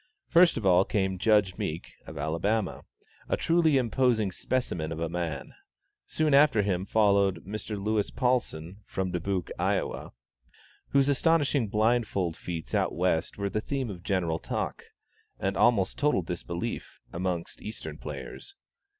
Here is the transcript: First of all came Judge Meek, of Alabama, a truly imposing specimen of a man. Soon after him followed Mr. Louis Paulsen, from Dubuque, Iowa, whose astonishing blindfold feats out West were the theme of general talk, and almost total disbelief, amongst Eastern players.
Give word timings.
First 0.25 0.57
of 0.57 0.65
all 0.65 0.83
came 0.83 1.19
Judge 1.19 1.59
Meek, 1.59 1.91
of 2.07 2.17
Alabama, 2.17 2.85
a 3.29 3.37
truly 3.37 3.77
imposing 3.77 4.31
specimen 4.31 4.91
of 4.91 4.99
a 4.99 5.07
man. 5.07 5.53
Soon 6.07 6.33
after 6.33 6.63
him 6.63 6.87
followed 6.87 7.45
Mr. 7.45 7.79
Louis 7.79 8.09
Paulsen, 8.09 8.77
from 8.87 9.11
Dubuque, 9.11 9.51
Iowa, 9.59 10.13
whose 10.89 11.07
astonishing 11.07 11.67
blindfold 11.67 12.35
feats 12.35 12.73
out 12.73 12.95
West 12.95 13.37
were 13.37 13.47
the 13.51 13.61
theme 13.61 13.91
of 13.91 14.01
general 14.01 14.39
talk, 14.39 14.85
and 15.37 15.55
almost 15.55 15.99
total 15.99 16.23
disbelief, 16.23 16.99
amongst 17.13 17.61
Eastern 17.61 17.99
players. 17.99 18.55